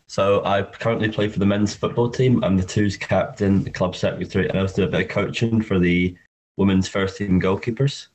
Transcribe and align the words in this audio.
So 0.08 0.42
I 0.44 0.62
currently 0.62 1.10
play 1.10 1.28
for 1.28 1.38
the 1.38 1.46
men's 1.46 1.74
football 1.74 2.08
team. 2.08 2.42
I'm 2.42 2.56
the 2.56 2.64
twos 2.64 2.96
captain, 2.96 3.62
the 3.62 3.70
club 3.70 3.94
secretary, 3.94 4.48
and 4.48 4.58
I 4.58 4.62
also 4.62 4.76
do 4.76 4.88
a 4.88 4.90
bit 4.90 5.02
of 5.02 5.08
coaching 5.08 5.60
for 5.60 5.78
the 5.78 6.16
women's 6.56 6.88
first 6.88 7.18
team 7.18 7.38
goalkeepers. 7.38 8.06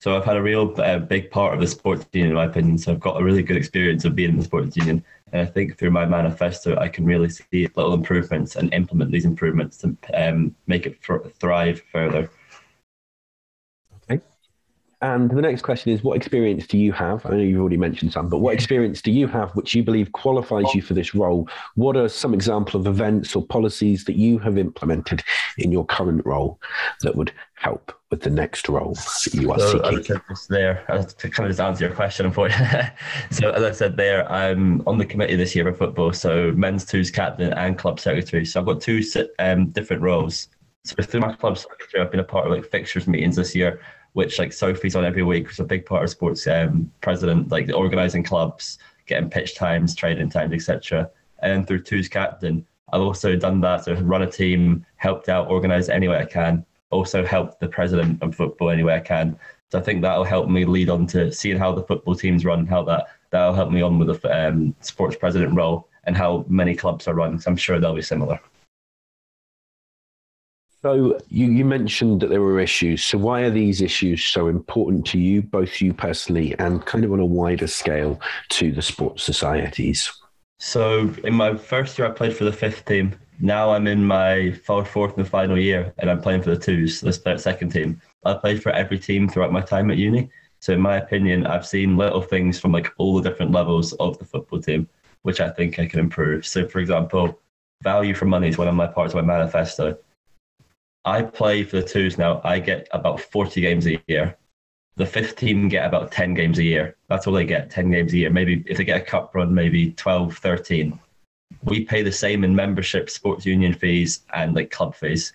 So 0.00 0.16
I've 0.16 0.24
had 0.24 0.36
a 0.36 0.42
real 0.42 0.72
uh, 0.80 1.00
big 1.00 1.32
part 1.32 1.52
of 1.52 1.60
the 1.60 1.66
sports 1.66 2.06
union, 2.12 2.30
in 2.30 2.36
my 2.36 2.44
opinion. 2.44 2.78
So 2.78 2.92
I've 2.92 3.00
got 3.00 3.20
a 3.20 3.24
really 3.24 3.42
good 3.42 3.56
experience 3.56 4.04
of 4.04 4.14
being 4.14 4.30
in 4.30 4.36
the 4.36 4.44
sports 4.44 4.76
union, 4.76 5.04
and 5.32 5.42
I 5.42 5.46
think 5.46 5.76
through 5.76 5.90
my 5.90 6.06
manifesto, 6.06 6.76
I 6.76 6.86
can 6.86 7.04
really 7.04 7.28
see 7.28 7.68
little 7.74 7.94
improvements 7.94 8.54
and 8.54 8.72
implement 8.72 9.10
these 9.10 9.24
improvements 9.24 9.78
to 9.78 9.96
um, 10.14 10.54
make 10.68 10.86
it 10.86 11.02
thrive 11.02 11.82
further. 11.90 12.30
And 15.02 15.30
the 15.30 15.42
next 15.42 15.60
question 15.60 15.92
is 15.92 16.02
what 16.02 16.16
experience 16.16 16.66
do 16.66 16.78
you 16.78 16.90
have? 16.92 17.26
I 17.26 17.30
know 17.30 17.36
you've 17.36 17.60
already 17.60 17.76
mentioned 17.76 18.12
some, 18.12 18.30
but 18.30 18.38
what 18.38 18.54
experience 18.54 19.02
do 19.02 19.12
you 19.12 19.26
have 19.26 19.54
which 19.54 19.74
you 19.74 19.82
believe 19.82 20.10
qualifies 20.12 20.74
you 20.74 20.80
for 20.80 20.94
this 20.94 21.14
role? 21.14 21.48
What 21.74 21.98
are 21.98 22.08
some 22.08 22.32
example 22.32 22.80
of 22.80 22.86
events 22.86 23.36
or 23.36 23.44
policies 23.44 24.04
that 24.06 24.16
you 24.16 24.38
have 24.38 24.56
implemented 24.56 25.22
in 25.58 25.70
your 25.70 25.84
current 25.84 26.24
role 26.24 26.58
that 27.02 27.14
would 27.14 27.30
help 27.54 27.92
with 28.10 28.22
the 28.22 28.30
next 28.30 28.70
role 28.70 28.94
that 28.94 29.34
you 29.34 29.52
are 29.52 29.58
so, 29.58 29.82
seeking? 29.90 30.16
There, 30.48 30.82
to 30.86 31.28
kind 31.28 31.46
of 31.46 31.50
just 31.50 31.60
answer 31.60 31.84
your 31.84 31.94
question, 31.94 32.24
unfortunately. 32.24 32.88
so 33.30 33.50
as 33.50 33.62
I 33.62 33.72
said 33.72 33.98
there, 33.98 34.30
I'm 34.32 34.82
on 34.86 34.96
the 34.96 35.04
committee 35.04 35.36
this 35.36 35.54
year 35.54 35.70
for 35.70 35.74
football, 35.76 36.14
so 36.14 36.52
men's 36.52 36.86
twos 36.86 37.10
captain 37.10 37.52
and 37.52 37.76
club 37.76 38.00
secretary. 38.00 38.46
So 38.46 38.60
I've 38.60 38.66
got 38.66 38.80
two 38.80 39.02
um, 39.40 39.66
different 39.66 40.00
roles. 40.00 40.48
So 40.84 40.94
through 41.02 41.20
my 41.20 41.34
club 41.34 41.58
secretary, 41.58 42.02
I've 42.02 42.10
been 42.10 42.20
a 42.20 42.24
part 42.24 42.46
of 42.46 42.52
like 42.52 42.70
fixtures 42.70 43.06
meetings 43.06 43.36
this 43.36 43.54
year 43.54 43.82
which 44.16 44.38
like 44.38 44.50
Sophie's 44.50 44.96
on 44.96 45.04
every 45.04 45.22
week, 45.22 45.50
is 45.50 45.60
a 45.60 45.64
big 45.64 45.84
part 45.84 46.02
of 46.02 46.08
sports 46.08 46.46
um, 46.46 46.90
president, 47.02 47.50
like 47.50 47.70
organising 47.70 48.22
clubs, 48.22 48.78
getting 49.04 49.28
pitch 49.28 49.54
times, 49.54 49.94
training 49.94 50.30
times, 50.30 50.54
etc. 50.54 51.10
And 51.40 51.66
through 51.66 51.82
Two's 51.82 52.08
captain, 52.08 52.64
I've 52.94 53.02
also 53.02 53.36
done 53.36 53.60
that. 53.60 53.84
So 53.84 53.92
run 53.92 54.22
a 54.22 54.30
team, 54.30 54.86
helped 54.96 55.28
out, 55.28 55.48
organised 55.48 55.90
any 55.90 56.08
way 56.08 56.16
I 56.16 56.24
can. 56.24 56.64
Also 56.88 57.26
helped 57.26 57.60
the 57.60 57.68
president 57.68 58.22
of 58.22 58.34
football 58.34 58.70
any 58.70 58.84
way 58.84 58.94
I 58.94 59.00
can. 59.00 59.38
So 59.70 59.78
I 59.78 59.82
think 59.82 60.00
that'll 60.00 60.24
help 60.24 60.48
me 60.48 60.64
lead 60.64 60.88
on 60.88 61.06
to 61.08 61.30
seeing 61.30 61.58
how 61.58 61.72
the 61.74 61.82
football 61.82 62.14
teams 62.14 62.42
run, 62.42 62.64
how 62.64 62.84
that 62.84 63.08
that'll 63.28 63.52
help 63.52 63.70
me 63.70 63.82
on 63.82 63.98
with 63.98 64.22
the 64.22 64.48
um, 64.48 64.74
sports 64.80 65.16
president 65.16 65.54
role 65.54 65.88
and 66.04 66.16
how 66.16 66.46
many 66.48 66.74
clubs 66.74 67.06
are 67.06 67.12
run. 67.12 67.38
So 67.38 67.50
I'm 67.50 67.56
sure 67.58 67.78
they'll 67.78 67.94
be 67.94 68.00
similar. 68.00 68.40
So 70.82 71.18
you, 71.28 71.46
you 71.46 71.64
mentioned 71.64 72.20
that 72.20 72.28
there 72.28 72.42
were 72.42 72.60
issues. 72.60 73.02
So 73.02 73.18
why 73.18 73.42
are 73.42 73.50
these 73.50 73.80
issues 73.80 74.24
so 74.24 74.46
important 74.48 75.06
to 75.06 75.18
you, 75.18 75.42
both 75.42 75.80
you 75.80 75.92
personally 75.92 76.54
and 76.58 76.84
kind 76.84 77.04
of 77.04 77.12
on 77.12 77.20
a 77.20 77.26
wider 77.26 77.66
scale 77.66 78.20
to 78.50 78.70
the 78.70 78.82
sports 78.82 79.24
societies? 79.24 80.12
So 80.58 81.12
in 81.24 81.34
my 81.34 81.56
first 81.56 81.98
year, 81.98 82.08
I 82.08 82.10
played 82.12 82.36
for 82.36 82.44
the 82.44 82.52
fifth 82.52 82.84
team. 82.84 83.14
Now 83.40 83.72
I'm 83.72 83.86
in 83.86 84.04
my 84.04 84.52
fourth 84.64 85.18
and 85.18 85.28
final 85.28 85.58
year, 85.58 85.92
and 85.98 86.10
I'm 86.10 86.22
playing 86.22 86.42
for 86.42 86.50
the 86.50 86.58
twos, 86.58 87.00
the 87.00 87.12
second 87.38 87.70
team. 87.70 88.00
I 88.24 88.34
played 88.34 88.62
for 88.62 88.72
every 88.72 88.98
team 88.98 89.28
throughout 89.28 89.52
my 89.52 89.60
time 89.60 89.90
at 89.90 89.98
uni. 89.98 90.30
So 90.60 90.72
in 90.72 90.80
my 90.80 90.96
opinion, 90.96 91.46
I've 91.46 91.66
seen 91.66 91.96
little 91.96 92.22
things 92.22 92.58
from 92.58 92.72
like 92.72 92.92
all 92.96 93.14
the 93.14 93.28
different 93.28 93.52
levels 93.52 93.92
of 93.94 94.18
the 94.18 94.24
football 94.24 94.60
team, 94.60 94.88
which 95.22 95.40
I 95.40 95.50
think 95.50 95.78
I 95.78 95.86
can 95.86 96.00
improve. 96.00 96.46
So 96.46 96.66
for 96.66 96.78
example, 96.78 97.38
value 97.82 98.14
for 98.14 98.24
money 98.24 98.48
is 98.48 98.56
one 98.56 98.68
of 98.68 98.74
my 98.74 98.86
parts 98.86 99.12
of 99.12 99.24
my 99.24 99.36
manifesto. 99.36 99.98
I 101.06 101.22
play 101.22 101.62
for 101.62 101.76
the 101.76 101.86
twos 101.86 102.18
now. 102.18 102.40
I 102.42 102.58
get 102.58 102.88
about 102.90 103.20
40 103.20 103.60
games 103.60 103.86
a 103.86 104.02
year. 104.08 104.36
The 104.96 105.06
fifth 105.06 105.36
team 105.36 105.68
get 105.68 105.86
about 105.86 106.10
10 106.10 106.34
games 106.34 106.58
a 106.58 106.64
year. 106.64 106.96
That's 107.08 107.28
all 107.28 107.32
they 107.32 107.44
get, 107.44 107.70
10 107.70 107.92
games 107.92 108.12
a 108.12 108.16
year. 108.16 108.30
Maybe 108.30 108.64
if 108.66 108.76
they 108.76 108.84
get 108.84 109.00
a 109.00 109.04
cup 109.04 109.32
run, 109.32 109.54
maybe 109.54 109.92
12, 109.92 110.36
13. 110.36 110.98
We 111.62 111.84
pay 111.84 112.02
the 112.02 112.10
same 112.10 112.42
in 112.42 112.56
membership, 112.56 113.08
sports 113.08 113.46
union 113.46 113.72
fees, 113.72 114.22
and 114.34 114.56
like 114.56 114.72
club 114.72 114.96
fees. 114.96 115.34